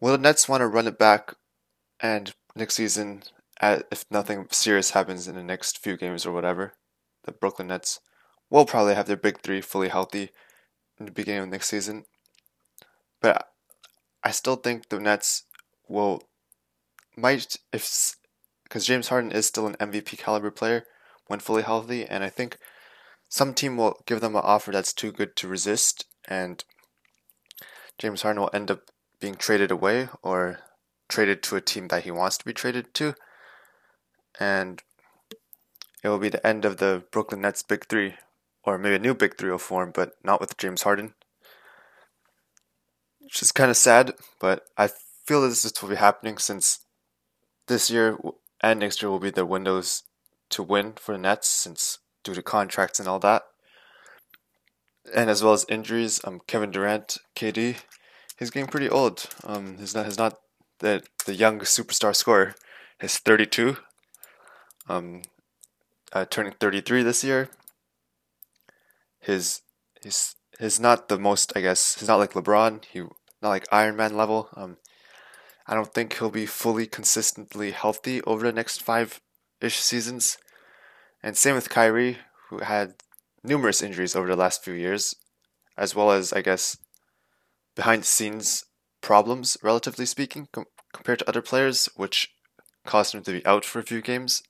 Will 0.00 0.12
the 0.12 0.18
Nets 0.18 0.48
want 0.48 0.62
to 0.62 0.66
run 0.66 0.88
it 0.88 0.98
back 0.98 1.34
and 2.00 2.34
next 2.56 2.74
season, 2.74 3.22
if 3.62 4.04
nothing 4.10 4.46
serious 4.50 4.90
happens 4.92 5.28
in 5.28 5.34
the 5.34 5.42
next 5.42 5.78
few 5.78 5.96
games 5.96 6.24
or 6.24 6.32
whatever, 6.32 6.72
the 7.24 7.32
Brooklyn 7.32 7.68
Nets 7.68 8.00
will 8.50 8.66
probably 8.66 8.94
have 8.94 9.06
their 9.06 9.16
big 9.16 9.40
three 9.40 9.60
fully 9.60 9.88
healthy 9.88 10.30
in 10.98 11.06
the 11.06 11.12
beginning 11.12 11.42
of 11.42 11.48
next 11.48 11.68
season. 11.68 12.04
But 13.22 13.48
I 14.22 14.30
still 14.32 14.56
think 14.56 14.88
the 14.88 15.00
Nets 15.00 15.44
will 15.88 16.24
might 17.16 17.56
if 17.72 18.16
because 18.64 18.86
James 18.86 19.08
Harden 19.08 19.32
is 19.32 19.46
still 19.46 19.66
an 19.66 19.76
MVP 19.76 20.18
caliber 20.18 20.50
player 20.50 20.84
when 21.26 21.40
fully 21.40 21.62
healthy, 21.62 22.04
and 22.04 22.22
I 22.22 22.28
think 22.28 22.58
some 23.28 23.54
team 23.54 23.76
will 23.76 24.02
give 24.06 24.20
them 24.20 24.34
an 24.34 24.42
offer 24.44 24.72
that's 24.72 24.92
too 24.92 25.12
good 25.12 25.36
to 25.36 25.48
resist, 25.48 26.04
and 26.26 26.64
James 27.98 28.22
Harden 28.22 28.42
will 28.42 28.50
end 28.52 28.70
up 28.70 28.82
being 29.20 29.34
traded 29.34 29.70
away 29.70 30.08
or 30.22 30.60
traded 31.08 31.42
to 31.42 31.56
a 31.56 31.60
team 31.60 31.88
that 31.88 32.04
he 32.04 32.10
wants 32.10 32.38
to 32.38 32.44
be 32.44 32.52
traded 32.52 32.94
to. 32.94 33.14
And 34.38 34.82
it 36.02 36.08
will 36.08 36.18
be 36.18 36.28
the 36.28 36.44
end 36.46 36.64
of 36.64 36.78
the 36.78 37.04
Brooklyn 37.10 37.42
Nets 37.42 37.62
Big 37.62 37.86
Three, 37.86 38.14
or 38.70 38.78
maybe 38.78 38.96
a 38.96 38.98
new 38.98 39.14
Big 39.14 39.36
Three 39.36 39.50
will 39.50 39.58
form, 39.58 39.92
but 39.94 40.12
not 40.24 40.40
with 40.40 40.56
James 40.56 40.82
Harden. 40.82 41.14
Which 43.20 43.42
is 43.42 43.52
kind 43.52 43.70
of 43.70 43.76
sad, 43.76 44.14
but 44.40 44.64
I 44.76 44.88
feel 45.26 45.42
that 45.42 45.48
this 45.48 45.64
is 45.64 45.82
will 45.82 45.88
be 45.88 45.96
happening 45.96 46.38
since 46.38 46.80
this 47.68 47.90
year 47.90 48.18
and 48.60 48.80
next 48.80 49.00
year 49.00 49.10
will 49.10 49.20
be 49.20 49.30
the 49.30 49.46
windows 49.46 50.02
to 50.50 50.62
win 50.62 50.94
for 50.94 51.12
the 51.12 51.18
Nets 51.18 51.48
since 51.48 51.98
due 52.24 52.34
to 52.34 52.42
contracts 52.42 52.98
and 52.98 53.08
all 53.08 53.20
that. 53.20 53.44
And 55.14 55.30
as 55.30 55.42
well 55.42 55.52
as 55.52 55.64
injuries, 55.68 56.20
um, 56.24 56.40
Kevin 56.46 56.70
Durant, 56.70 57.18
KD, 57.34 57.76
he's 58.38 58.50
getting 58.50 58.68
pretty 58.68 58.88
old. 58.88 59.26
Um, 59.44 59.78
he's 59.78 59.94
not, 59.94 60.06
he's 60.06 60.18
not 60.18 60.38
the 60.80 61.02
the 61.26 61.34
young 61.34 61.60
superstar 61.60 62.14
scorer. 62.14 62.54
He's 63.00 63.18
32. 63.18 63.76
Um, 64.88 65.22
uh, 66.12 66.24
turning 66.28 66.52
33 66.58 67.02
this 67.02 67.22
year. 67.22 67.48
His 69.20 69.62
he's 70.02 70.34
he's 70.58 70.80
not 70.80 71.08
the 71.08 71.18
most 71.18 71.52
I 71.56 71.60
guess 71.60 71.98
he's 71.98 72.08
not 72.08 72.18
like 72.18 72.32
LeBron. 72.32 72.84
He 72.84 73.00
not 73.00 73.48
like 73.48 73.66
Iron 73.72 73.96
Man 73.96 74.16
level. 74.16 74.48
Um, 74.54 74.76
I 75.66 75.74
don't 75.74 75.92
think 75.94 76.16
he'll 76.18 76.30
be 76.30 76.46
fully 76.46 76.86
consistently 76.86 77.70
healthy 77.70 78.22
over 78.22 78.44
the 78.44 78.52
next 78.52 78.82
five 78.82 79.20
ish 79.60 79.78
seasons. 79.78 80.38
And 81.22 81.36
same 81.36 81.54
with 81.54 81.68
Kyrie, 81.70 82.18
who 82.48 82.58
had 82.60 82.94
numerous 83.44 83.82
injuries 83.82 84.16
over 84.16 84.28
the 84.28 84.36
last 84.36 84.64
few 84.64 84.74
years. 84.74 85.14
as 85.76 85.94
well 85.94 86.10
as 86.10 86.32
I 86.32 86.42
guess 86.42 86.76
behind 87.74 88.02
the 88.02 88.06
scenes 88.06 88.64
problems, 89.00 89.56
relatively 89.62 90.04
speaking, 90.04 90.48
com- 90.52 90.66
compared 90.92 91.20
to 91.20 91.28
other 91.28 91.40
players, 91.40 91.88
which 91.96 92.28
caused 92.84 93.14
him 93.14 93.22
to 93.22 93.32
be 93.32 93.46
out 93.46 93.64
for 93.64 93.78
a 93.78 93.82
few 93.82 94.02
games. 94.02 94.42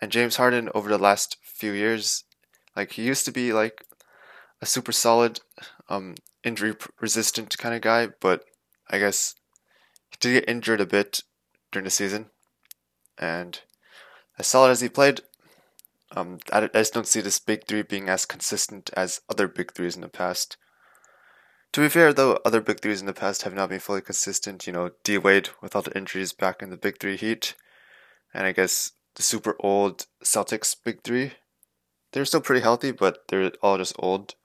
And 0.00 0.10
James 0.10 0.36
Harden 0.36 0.70
over 0.74 0.88
the 0.88 0.98
last 0.98 1.36
few 1.42 1.72
years, 1.72 2.23
like 2.76 2.92
he 2.92 3.02
used 3.02 3.24
to 3.26 3.32
be 3.32 3.52
like 3.52 3.84
a 4.60 4.66
super 4.66 4.92
solid, 4.92 5.40
um, 5.88 6.14
injury 6.42 6.74
resistant 7.00 7.56
kind 7.58 7.74
of 7.74 7.80
guy, 7.80 8.08
but 8.20 8.44
I 8.88 8.98
guess 8.98 9.34
he 10.10 10.16
did 10.20 10.32
get 10.32 10.48
injured 10.48 10.80
a 10.80 10.86
bit 10.86 11.22
during 11.72 11.84
the 11.84 11.90
season. 11.90 12.30
And 13.18 13.60
as 14.38 14.46
solid 14.46 14.70
as 14.70 14.80
he 14.80 14.88
played, 14.88 15.20
um, 16.16 16.38
I, 16.52 16.64
I 16.64 16.68
just 16.68 16.94
don't 16.94 17.06
see 17.06 17.20
this 17.20 17.38
big 17.38 17.66
three 17.66 17.82
being 17.82 18.08
as 18.08 18.26
consistent 18.26 18.90
as 18.96 19.20
other 19.28 19.48
big 19.48 19.72
threes 19.72 19.96
in 19.96 20.02
the 20.02 20.08
past. 20.08 20.56
To 21.72 21.80
be 21.80 21.88
fair, 21.88 22.12
though, 22.12 22.38
other 22.44 22.60
big 22.60 22.80
threes 22.80 23.00
in 23.00 23.06
the 23.06 23.12
past 23.12 23.42
have 23.42 23.54
not 23.54 23.68
been 23.68 23.80
fully 23.80 24.00
consistent. 24.00 24.66
You 24.66 24.72
know, 24.72 24.90
D 25.02 25.18
Wade 25.18 25.50
with 25.60 25.74
all 25.74 25.82
the 25.82 25.96
injuries 25.96 26.32
back 26.32 26.62
in 26.62 26.70
the 26.70 26.76
big 26.76 27.00
three 27.00 27.16
heat, 27.16 27.56
and 28.32 28.46
I 28.46 28.52
guess 28.52 28.92
the 29.16 29.24
super 29.24 29.56
old 29.58 30.06
Celtics 30.22 30.76
big 30.84 31.02
three. 31.02 31.32
They're 32.14 32.24
still 32.24 32.40
pretty 32.40 32.62
healthy, 32.62 32.92
but 32.92 33.26
they're 33.26 33.50
all 33.60 33.76
just 33.76 33.96
old. 33.98 34.36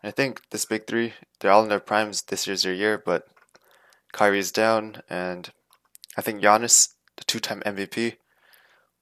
I 0.00 0.12
think 0.12 0.42
this 0.50 0.64
big 0.64 0.86
three, 0.86 1.14
they're 1.40 1.50
all 1.50 1.64
in 1.64 1.68
their 1.68 1.80
primes. 1.80 2.22
This 2.22 2.46
year's 2.46 2.62
their 2.62 2.72
year, 2.72 3.02
but 3.04 3.26
Kyrie's 4.12 4.52
down, 4.52 5.02
and 5.10 5.50
I 6.16 6.22
think 6.22 6.40
Giannis, 6.40 6.94
the 7.16 7.24
two-time 7.24 7.62
MVP, 7.66 8.14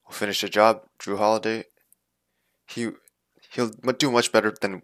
will 0.06 0.14
finish 0.14 0.40
the 0.40 0.48
job. 0.48 0.86
Jrue 0.98 1.18
Holiday, 1.18 1.64
he 2.66 2.92
he'll 3.52 3.68
do 3.68 4.10
much 4.10 4.32
better 4.32 4.54
than 4.58 4.82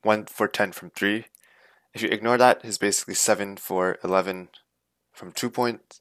one 0.00 0.24
for 0.24 0.48
ten 0.48 0.72
from 0.72 0.88
three. 0.88 1.26
If 1.92 2.00
you 2.00 2.08
ignore 2.08 2.38
that, 2.38 2.64
he's 2.64 2.78
basically 2.78 3.14
seven 3.14 3.58
for 3.58 3.98
eleven 4.02 4.48
from 5.12 5.32
two 5.32 5.50
point 5.50 6.00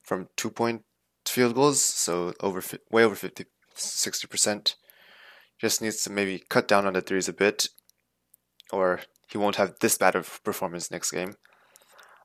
from 0.00 0.28
two 0.36 0.50
point 0.50 0.84
field 1.26 1.56
goals, 1.56 1.82
so 1.84 2.34
over 2.38 2.62
way 2.88 3.02
over 3.02 3.16
50 3.16 3.46
60 3.74 4.28
percent. 4.28 4.76
Just 5.60 5.82
needs 5.82 6.02
to 6.02 6.10
maybe 6.10 6.44
cut 6.48 6.68
down 6.68 6.86
on 6.86 6.92
the 6.92 7.00
threes 7.00 7.28
a 7.28 7.32
bit, 7.32 7.68
or 8.72 9.00
he 9.30 9.38
won't 9.38 9.56
have 9.56 9.74
this 9.80 9.98
bad 9.98 10.14
of 10.14 10.42
performance 10.44 10.90
next 10.90 11.10
game. 11.10 11.34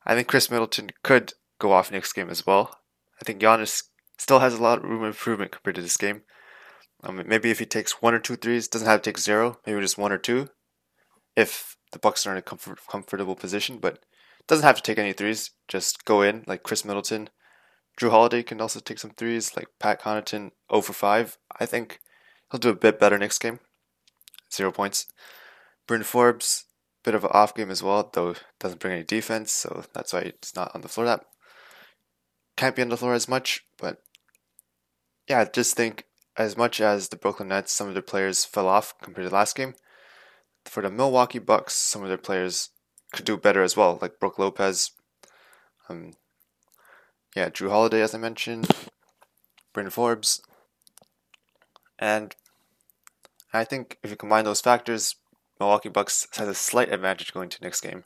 I 0.06 0.14
think 0.14 0.28
Khris 0.28 0.50
Middleton 0.50 0.90
could 1.02 1.32
go 1.58 1.72
off 1.72 1.90
next 1.90 2.12
game 2.12 2.30
as 2.30 2.46
well. 2.46 2.78
I 3.20 3.24
think 3.24 3.40
Giannis 3.40 3.84
still 4.18 4.40
has 4.40 4.54
a 4.54 4.62
lot 4.62 4.78
of 4.78 4.84
room 4.84 5.04
improvement 5.04 5.52
compared 5.52 5.76
to 5.76 5.82
this 5.82 5.96
game. 5.96 6.22
Um, 7.02 7.22
maybe 7.26 7.50
if 7.50 7.58
he 7.58 7.66
takes 7.66 8.00
one 8.00 8.14
or 8.14 8.18
two 8.18 8.36
threes, 8.36 8.68
doesn't 8.68 8.88
have 8.88 9.02
to 9.02 9.10
take 9.10 9.18
zero, 9.18 9.58
maybe 9.66 9.80
just 9.80 9.98
one 9.98 10.12
or 10.12 10.18
two, 10.18 10.48
if 11.36 11.76
the 11.92 11.98
Bucks 11.98 12.26
are 12.26 12.32
in 12.32 12.38
a 12.38 12.42
comfort, 12.42 12.78
comfortable 12.88 13.34
position. 13.34 13.78
But 13.78 13.98
doesn't 14.46 14.64
have 14.64 14.76
to 14.76 14.82
take 14.82 14.98
any 14.98 15.12
threes. 15.12 15.50
Just 15.68 16.04
go 16.04 16.22
in 16.22 16.44
like 16.46 16.62
Khris 16.62 16.84
Middleton. 16.84 17.30
Jrue 17.98 18.10
Holiday 18.10 18.42
can 18.42 18.60
also 18.60 18.80
take 18.80 18.98
some 18.98 19.12
threes, 19.12 19.56
like 19.56 19.68
Pat 19.78 20.02
Connaughton, 20.02 20.50
0 20.70 20.82
for 20.82 20.92
5. 20.92 21.38
I 21.60 21.66
think 21.66 22.00
he'll 22.54 22.60
do 22.60 22.68
a 22.68 22.74
bit 22.74 23.00
better 23.00 23.18
next 23.18 23.40
game. 23.40 23.58
Zero 24.52 24.70
points. 24.70 25.06
Bryn 25.88 26.04
Forbes, 26.04 26.66
bit 27.02 27.16
of 27.16 27.24
an 27.24 27.30
off 27.32 27.52
game 27.52 27.68
as 27.68 27.82
well, 27.82 28.08
though 28.12 28.36
doesn't 28.60 28.78
bring 28.78 28.94
any 28.94 29.02
defense, 29.02 29.52
so 29.52 29.82
that's 29.92 30.12
why 30.12 30.20
it's 30.20 30.54
not 30.54 30.70
on 30.72 30.82
the 30.82 30.88
floor 30.88 31.06
that 31.06 31.24
can't 32.56 32.76
be 32.76 32.82
on 32.82 32.88
the 32.88 32.96
floor 32.96 33.14
as 33.14 33.28
much. 33.28 33.64
But 33.78 33.98
yeah, 35.28 35.40
I 35.40 35.44
just 35.46 35.76
think 35.76 36.06
as 36.36 36.56
much 36.56 36.80
as 36.80 37.08
the 37.08 37.16
Brooklyn 37.16 37.48
Nets, 37.48 37.72
some 37.72 37.88
of 37.88 37.94
their 37.94 38.02
players 38.02 38.44
fell 38.44 38.68
off 38.68 38.94
compared 39.02 39.28
to 39.28 39.34
last 39.34 39.56
game. 39.56 39.74
For 40.64 40.82
the 40.82 40.90
Milwaukee 40.90 41.40
Bucks, 41.40 41.74
some 41.74 42.02
of 42.02 42.08
their 42.08 42.16
players 42.16 42.70
could 43.12 43.24
do 43.24 43.36
better 43.36 43.62
as 43.62 43.76
well, 43.76 43.98
like 44.00 44.20
Brook 44.20 44.38
Lopez. 44.38 44.92
Um, 45.88 46.12
yeah, 47.34 47.50
Jrue 47.50 47.70
Holiday, 47.70 48.00
as 48.00 48.14
I 48.14 48.18
mentioned, 48.18 48.70
Bryn 49.72 49.90
Forbes, 49.90 50.40
and 51.98 52.34
I 53.54 53.64
think 53.64 53.98
if 54.02 54.10
you 54.10 54.16
combine 54.16 54.44
those 54.44 54.60
factors, 54.60 55.14
Milwaukee 55.60 55.88
Bucks 55.88 56.26
has 56.34 56.48
a 56.48 56.54
slight 56.54 56.92
advantage 56.92 57.32
going 57.32 57.48
to 57.50 57.62
next 57.62 57.82
game, 57.82 58.04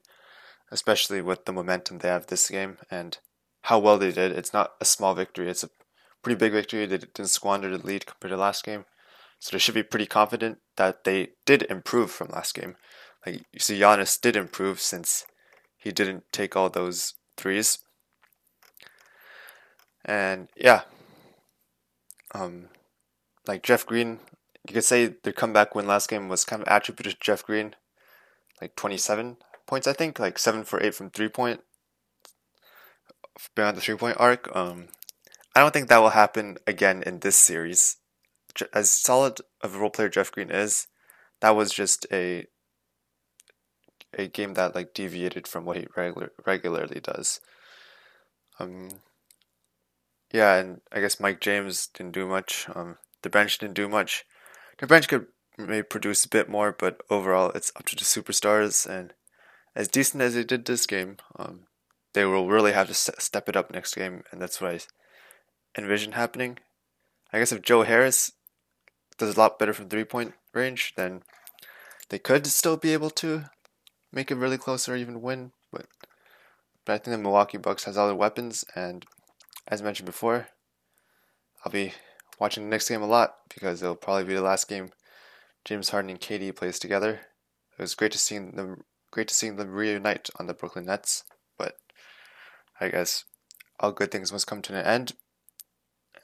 especially 0.70 1.22
with 1.22 1.46
the 1.46 1.52
momentum 1.52 1.98
they 1.98 2.08
have 2.08 2.26
this 2.26 2.50
game 2.50 2.76
and 2.90 3.16
how 3.62 3.78
well 3.78 3.96
they 3.96 4.12
did. 4.12 4.32
It's 4.32 4.52
not 4.52 4.72
a 4.80 4.84
small 4.84 5.14
victory; 5.14 5.48
it's 5.48 5.64
a 5.64 5.70
pretty 6.22 6.38
big 6.38 6.52
victory. 6.52 6.84
They 6.84 6.98
didn't 6.98 7.28
squander 7.28 7.70
the 7.70 7.84
lead 7.84 8.04
compared 8.04 8.30
to 8.32 8.36
last 8.36 8.62
game, 8.62 8.84
so 9.38 9.50
they 9.50 9.58
should 9.58 9.74
be 9.74 9.82
pretty 9.82 10.06
confident 10.06 10.58
that 10.76 11.04
they 11.04 11.30
did 11.46 11.62
improve 11.70 12.10
from 12.10 12.28
last 12.28 12.54
game. 12.54 12.76
Like 13.24 13.46
you 13.50 13.60
see, 13.60 13.80
Giannis 13.80 14.20
did 14.20 14.36
improve 14.36 14.80
since 14.80 15.24
he 15.78 15.92
didn't 15.92 16.24
take 16.30 16.56
all 16.56 16.68
those 16.68 17.14
threes, 17.38 17.78
and 20.04 20.48
yeah, 20.54 20.82
um, 22.34 22.68
like 23.46 23.62
Jeff 23.62 23.86
Green, 23.86 24.20
you 24.68 24.74
could 24.74 24.84
say 24.84 25.14
their 25.22 25.32
comeback 25.32 25.74
win 25.74 25.86
last 25.86 26.08
game 26.08 26.28
was 26.28 26.44
kind 26.44 26.62
of 26.62 26.68
attributed 26.70 27.14
to 27.14 27.20
Jeff 27.20 27.44
Green, 27.44 27.74
like 28.60 28.76
twenty 28.76 28.98
seven 28.98 29.36
points, 29.66 29.86
I 29.86 29.92
think, 29.92 30.18
like 30.18 30.38
seven 30.38 30.64
for 30.64 30.82
eight 30.82 30.94
from 30.94 31.10
three 31.10 31.28
point 31.28 31.60
beyond 33.54 33.76
the 33.76 33.80
three 33.80 33.96
point 33.96 34.16
arc. 34.18 34.54
Um, 34.54 34.88
I 35.54 35.60
don't 35.60 35.72
think 35.72 35.88
that 35.88 35.98
will 35.98 36.10
happen 36.10 36.58
again 36.66 37.02
in 37.04 37.20
this 37.20 37.36
series. 37.36 37.96
As 38.74 38.90
solid 38.90 39.40
of 39.62 39.74
a 39.74 39.78
role 39.78 39.90
player 39.90 40.08
Jeff 40.08 40.32
Green 40.32 40.50
is, 40.50 40.88
that 41.40 41.56
was 41.56 41.72
just 41.72 42.06
a 42.12 42.46
a 44.14 44.26
game 44.26 44.54
that 44.54 44.74
like 44.74 44.94
deviated 44.94 45.46
from 45.46 45.64
what 45.64 45.76
he 45.76 45.86
regular 45.96 46.32
regularly 46.46 47.00
does. 47.00 47.40
Um, 48.58 48.88
yeah, 50.32 50.56
and 50.56 50.80
I 50.92 51.00
guess 51.00 51.20
Mike 51.20 51.40
James 51.40 51.86
didn't 51.86 52.12
do 52.12 52.26
much. 52.26 52.66
Um, 52.74 52.96
the 53.22 53.30
bench 53.30 53.58
didn't 53.58 53.74
do 53.74 53.88
much. 53.88 54.24
The 54.78 54.86
bench 54.86 55.08
could 55.08 55.26
maybe 55.56 55.82
produce 55.82 56.24
a 56.24 56.28
bit 56.28 56.48
more, 56.48 56.72
but 56.72 57.00
overall, 57.10 57.50
it's 57.54 57.72
up 57.76 57.86
to 57.86 57.96
the 57.96 58.04
superstars. 58.04 58.88
And 58.88 59.12
as 59.74 59.88
decent 59.88 60.22
as 60.22 60.34
they 60.34 60.44
did 60.44 60.64
this 60.64 60.86
game, 60.86 61.16
um, 61.36 61.66
they 62.14 62.24
will 62.24 62.48
really 62.48 62.72
have 62.72 62.88
to 62.88 62.94
step 62.94 63.48
it 63.48 63.56
up 63.56 63.70
next 63.70 63.94
game, 63.94 64.22
and 64.30 64.40
that's 64.40 64.60
what 64.60 64.74
I 64.74 64.80
envision 65.76 66.12
happening. 66.12 66.58
I 67.32 67.38
guess 67.38 67.52
if 67.52 67.62
Joe 67.62 67.82
Harris 67.82 68.32
does 69.18 69.36
a 69.36 69.38
lot 69.38 69.58
better 69.58 69.72
from 69.72 69.88
three 69.88 70.04
point 70.04 70.34
range, 70.54 70.94
then 70.96 71.22
they 72.08 72.18
could 72.18 72.46
still 72.46 72.76
be 72.76 72.92
able 72.92 73.10
to 73.10 73.44
make 74.12 74.30
it 74.30 74.36
really 74.36 74.58
close 74.58 74.88
or 74.88 74.96
even 74.96 75.20
win. 75.20 75.52
But 75.70 75.86
but 76.84 76.94
I 76.94 76.98
think 76.98 77.16
the 77.16 77.22
Milwaukee 77.22 77.58
Bucks 77.58 77.84
has 77.84 77.98
all 77.98 78.08
the 78.08 78.14
weapons, 78.14 78.64
and 78.74 79.04
as 79.66 79.82
mentioned 79.82 80.06
before, 80.06 80.48
I'll 81.64 81.72
be 81.72 81.92
watching 82.38 82.64
the 82.64 82.70
next 82.70 82.88
game 82.88 83.02
a 83.02 83.06
lot 83.06 83.36
because 83.52 83.82
it'll 83.82 83.96
probably 83.96 84.24
be 84.24 84.34
the 84.34 84.42
last 84.42 84.68
game 84.68 84.90
James 85.64 85.90
Harden 85.90 86.10
and 86.10 86.20
KD 86.20 86.54
plays 86.54 86.78
together. 86.78 87.20
It 87.78 87.82
was 87.82 87.94
great 87.94 88.12
to 88.12 88.18
see 88.18 88.38
them 88.38 88.84
great 89.10 89.28
to 89.28 89.34
see 89.34 89.50
them 89.50 89.70
reunite 89.70 90.28
on 90.38 90.46
the 90.46 90.54
Brooklyn 90.54 90.86
Nets, 90.86 91.24
but 91.56 91.74
I 92.80 92.88
guess 92.88 93.24
all 93.80 93.92
good 93.92 94.10
things 94.10 94.32
must 94.32 94.46
come 94.46 94.62
to 94.62 94.74
an 94.74 94.84
end 94.84 95.12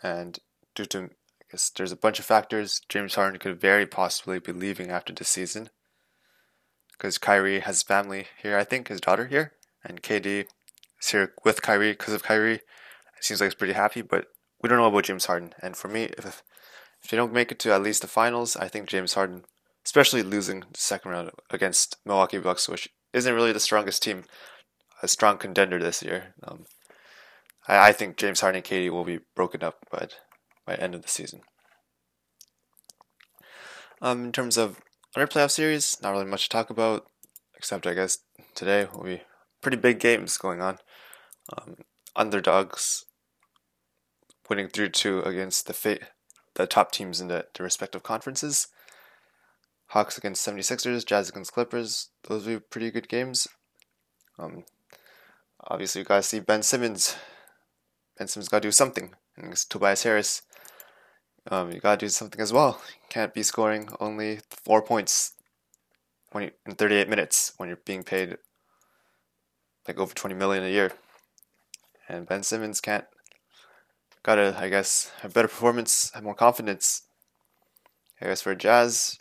and 0.02 0.38
due 0.74 0.86
to 0.86 0.98
I 0.98 1.44
guess 1.50 1.70
there's 1.70 1.92
a 1.92 1.96
bunch 1.96 2.18
of 2.18 2.24
factors, 2.24 2.80
James 2.88 3.14
Harden 3.14 3.38
could 3.38 3.60
very 3.60 3.86
possibly 3.86 4.38
be 4.38 4.52
leaving 4.52 4.90
after 4.90 5.12
this 5.12 5.28
season 5.28 5.70
because 6.92 7.18
Kyrie 7.18 7.60
has 7.60 7.82
family 7.82 8.26
here, 8.40 8.56
I 8.56 8.64
think 8.64 8.88
his 8.88 9.00
daughter 9.00 9.26
here, 9.26 9.52
and 9.84 10.02
KD 10.02 10.46
is 11.00 11.08
here 11.10 11.32
with 11.44 11.62
Kyrie 11.62 11.92
because 11.92 12.14
of 12.14 12.22
Kyrie. 12.22 12.54
It 12.54 12.62
seems 13.20 13.40
like 13.40 13.48
he's 13.48 13.54
pretty 13.54 13.72
happy, 13.72 14.02
but 14.02 14.26
we 14.64 14.68
don't 14.68 14.78
know 14.78 14.86
about 14.86 15.04
James 15.04 15.26
Harden. 15.26 15.52
And 15.60 15.76
for 15.76 15.88
me, 15.88 16.04
if 16.16 16.42
if 17.02 17.10
they 17.10 17.18
don't 17.18 17.34
make 17.34 17.52
it 17.52 17.58
to 17.60 17.74
at 17.74 17.82
least 17.82 18.00
the 18.00 18.08
finals, 18.08 18.56
I 18.56 18.66
think 18.66 18.88
James 18.88 19.12
Harden, 19.12 19.44
especially 19.84 20.22
losing 20.22 20.60
the 20.60 20.66
second 20.78 21.10
round 21.10 21.30
against 21.50 21.98
Milwaukee 22.06 22.38
Bucks, 22.38 22.66
which 22.66 22.88
isn't 23.12 23.34
really 23.34 23.52
the 23.52 23.60
strongest 23.60 24.02
team, 24.02 24.24
a 25.02 25.06
strong 25.06 25.36
contender 25.36 25.78
this 25.78 26.02
year. 26.02 26.34
Um, 26.42 26.64
I, 27.68 27.88
I 27.88 27.92
think 27.92 28.16
James 28.16 28.40
Harden 28.40 28.56
and 28.56 28.64
KD 28.64 28.88
will 28.88 29.04
be 29.04 29.20
broken 29.36 29.62
up 29.62 29.84
by 29.92 30.08
by 30.66 30.76
end 30.76 30.94
of 30.94 31.02
the 31.02 31.08
season. 31.08 31.42
Um, 34.00 34.24
in 34.24 34.32
terms 34.32 34.56
of 34.56 34.80
other 35.14 35.26
playoff 35.26 35.50
series, 35.50 35.98
not 36.02 36.12
really 36.12 36.24
much 36.24 36.44
to 36.44 36.48
talk 36.48 36.70
about, 36.70 37.04
except 37.54 37.86
I 37.86 37.92
guess 37.92 38.16
today 38.54 38.88
will 38.94 39.04
be 39.04 39.20
pretty 39.60 39.76
big 39.76 40.00
games 40.00 40.38
going 40.38 40.62
on. 40.62 40.78
Um, 41.54 41.76
underdogs 42.16 43.04
winning 44.48 44.68
3 44.68 44.90
2 44.90 45.22
against 45.22 45.66
the 45.66 46.00
the 46.54 46.66
top 46.66 46.92
teams 46.92 47.20
in 47.20 47.28
the, 47.28 47.46
the 47.54 47.62
respective 47.62 48.02
conferences. 48.02 48.68
Hawks 49.88 50.16
against 50.16 50.46
76ers, 50.46 51.04
Jazz 51.04 51.28
against 51.28 51.52
Clippers. 51.52 52.10
Those 52.28 52.46
be 52.46 52.58
pretty 52.58 52.90
good 52.90 53.08
games. 53.08 53.46
Um, 54.38 54.64
obviously, 55.60 56.00
you 56.00 56.04
guys 56.04 56.26
see 56.26 56.40
Ben 56.40 56.62
Simmons 56.62 57.16
Ben 58.16 58.28
Simmons 58.28 58.48
got 58.48 58.62
to 58.62 58.68
do 58.68 58.72
something. 58.72 59.14
And 59.36 59.52
it's 59.52 59.64
Tobias 59.64 60.04
Harris, 60.04 60.42
um, 61.50 61.72
you 61.72 61.80
got 61.80 61.98
to 61.98 62.06
do 62.06 62.10
something 62.10 62.40
as 62.40 62.52
well. 62.52 62.80
You 62.88 63.06
can't 63.08 63.34
be 63.34 63.42
scoring 63.42 63.88
only 64.00 64.40
four 64.48 64.82
points 64.82 65.34
when 66.30 66.44
you, 66.44 66.50
in 66.66 66.74
38 66.74 67.08
minutes 67.08 67.52
when 67.56 67.68
you're 67.68 67.78
being 67.84 68.02
paid 68.02 68.36
like 69.86 69.98
over 69.98 70.14
20 70.14 70.34
million 70.34 70.64
a 70.64 70.68
year. 70.68 70.92
And 72.08 72.26
Ben 72.26 72.42
Simmons 72.42 72.80
can't 72.80 73.06
gotta 74.24 74.56
I 74.58 74.68
guess 74.68 75.12
have 75.20 75.32
better 75.32 75.48
performance, 75.48 76.10
have 76.14 76.24
more 76.24 76.34
confidence. 76.34 77.02
I 78.20 78.26
guess 78.26 78.42
for 78.42 78.54
Jazz, 78.54 79.18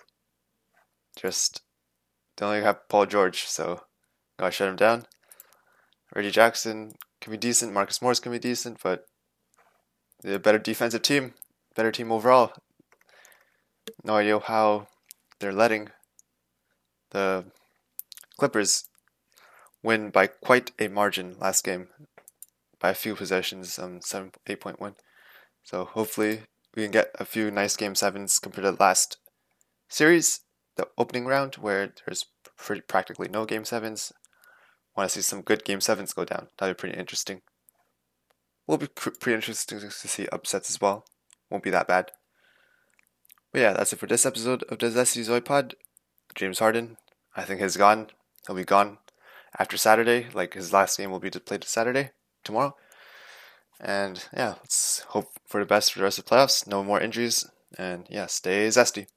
just 1.16 1.62
they 2.38 2.46
only 2.46 2.62
have 2.62 2.88
Paul 2.90 3.06
George, 3.06 3.44
so 3.44 3.82
gotta 4.40 4.52
shut 4.52 4.70
him 4.70 4.76
down. 4.76 5.06
Reggie 6.16 6.32
Jackson 6.32 6.94
can 7.22 7.32
be 7.32 7.38
decent, 7.38 7.74
Marcus 7.74 8.02
Morris 8.02 8.20
can 8.20 8.32
be 8.32 8.40
decent, 8.40 8.78
but 8.82 9.06
they're 10.22 10.36
a 10.36 10.40
better 10.40 10.60
defensive 10.60 11.02
team, 11.02 11.34
better 11.76 11.92
team 11.92 12.12
overall. 12.12 12.54
No 14.04 14.16
idea 14.16 14.40
how 14.40 14.88
they're 15.40 15.52
letting 15.54 15.90
the 17.12 17.46
Clippers 18.38 18.86
win 19.84 20.10
by 20.10 20.28
quite 20.28 20.72
a 20.80 20.88
margin 20.88 21.36
last 21.40 21.64
game, 21.64 21.90
by 22.84 22.90
a 22.90 22.94
few 22.94 23.16
possessions, 23.16 23.80
um, 23.80 24.02
seven 24.02 24.34
eight 24.46 24.60
point 24.60 24.80
one. 24.80 24.96
So 25.64 25.86
hopefully 25.86 26.42
we 26.76 26.84
can 26.84 26.92
get 26.92 27.12
a 27.18 27.24
few 27.24 27.50
nice 27.50 27.78
game 27.78 27.96
sevens 27.96 28.40
compared 28.40 28.66
to 28.66 28.72
the 28.72 28.84
last 28.84 29.18
series, 29.88 30.42
the 30.76 30.90
opening 30.98 31.26
round 31.26 31.56
where 31.56 31.94
there's 32.06 32.26
pretty, 32.58 32.82
practically 32.82 33.30
no 33.30 33.46
game 33.46 33.64
sevens. 33.64 34.12
Want 34.98 35.10
to 35.10 35.16
see 35.16 35.22
some 35.22 35.42
good 35.42 35.64
game 35.64 35.80
sevens 35.80 36.12
go 36.12 36.26
down? 36.26 36.50
That'd 36.60 36.76
be 36.76 36.82
pretty 36.82 37.00
interesting. 37.00 37.42
Will 38.68 38.78
be 38.78 38.88
pr- 38.88 39.12
pretty 39.12 39.36
interesting 39.36 39.80
to 39.80 39.90
see 39.90 40.28
upsets 40.34 40.70
as 40.70 40.82
well. 40.82 41.06
Won't 41.50 41.64
be 41.64 41.70
that 41.70 41.88
bad. 41.88 42.12
But 43.54 43.62
yeah, 43.62 43.74
that's 43.74 43.94
it 43.94 44.00
for 44.00 44.08
this 44.08 44.26
episode 44.26 44.64
of 44.64 44.80
the 44.80 44.88
Zesty 44.88 45.26
Zoid 45.26 45.46
Pod. 45.46 45.76
James 46.36 46.60
Harden, 46.60 46.98
I 47.34 47.44
think 47.44 47.62
he's 47.62 47.78
gone. 47.78 48.08
He'll 48.46 48.58
be 48.58 48.66
gone 48.66 48.98
after 49.58 49.78
Saturday. 49.78 50.28
Like 50.34 50.54
his 50.54 50.74
last 50.74 50.98
game 50.98 51.12
will 51.12 51.20
be 51.20 51.30
played 51.30 51.64
Saturday, 51.64 52.12
tomorrow. 52.44 52.76
And 53.80 54.24
yeah, 54.34 54.56
let's 54.60 55.00
hope 55.10 55.32
for 55.46 55.60
the 55.60 55.66
best 55.66 55.92
for 55.92 56.00
the 56.00 56.04
rest 56.04 56.20
of 56.20 56.26
the 56.26 56.36
playoffs. 56.36 56.68
No 56.68 56.84
more 56.84 57.02
injuries. 57.02 57.46
And 57.78 58.06
yeah, 58.10 58.28
stay 58.28 58.68
zesty. 58.68 59.08